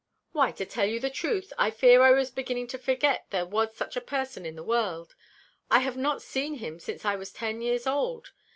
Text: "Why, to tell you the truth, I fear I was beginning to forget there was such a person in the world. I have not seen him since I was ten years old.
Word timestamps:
"Why, 0.31 0.51
to 0.53 0.65
tell 0.65 0.87
you 0.87 0.99
the 0.99 1.11
truth, 1.11 1.53
I 1.59 1.69
fear 1.69 2.01
I 2.01 2.09
was 2.09 2.31
beginning 2.31 2.65
to 2.69 2.79
forget 2.79 3.27
there 3.29 3.45
was 3.45 3.75
such 3.75 3.95
a 3.95 4.01
person 4.01 4.47
in 4.47 4.55
the 4.55 4.63
world. 4.63 5.13
I 5.69 5.77
have 5.81 5.95
not 5.95 6.23
seen 6.23 6.55
him 6.55 6.79
since 6.79 7.05
I 7.05 7.15
was 7.15 7.31
ten 7.31 7.61
years 7.61 7.85
old. 7.85 8.31